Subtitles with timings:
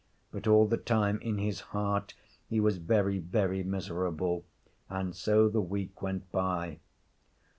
[0.31, 2.15] But all the time, in his heart,
[2.49, 4.43] he was very, very miserable.
[4.89, 6.79] And so the week went by.